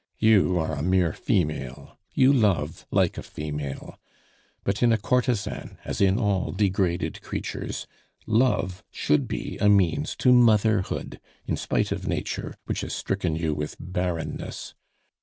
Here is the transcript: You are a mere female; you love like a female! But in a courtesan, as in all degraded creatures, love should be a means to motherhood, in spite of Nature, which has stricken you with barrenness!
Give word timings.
You 0.17 0.57
are 0.57 0.73
a 0.73 0.81
mere 0.81 1.13
female; 1.13 1.95
you 2.15 2.33
love 2.33 2.87
like 2.89 3.19
a 3.19 3.21
female! 3.21 3.99
But 4.63 4.81
in 4.81 4.91
a 4.91 4.97
courtesan, 4.97 5.77
as 5.85 6.01
in 6.01 6.17
all 6.17 6.51
degraded 6.51 7.21
creatures, 7.21 7.85
love 8.25 8.83
should 8.91 9.27
be 9.27 9.59
a 9.59 9.69
means 9.69 10.15
to 10.15 10.33
motherhood, 10.33 11.19
in 11.45 11.55
spite 11.55 11.91
of 11.91 12.07
Nature, 12.07 12.55
which 12.65 12.81
has 12.81 12.93
stricken 12.93 13.35
you 13.35 13.53
with 13.53 13.75
barrenness! 13.79 14.73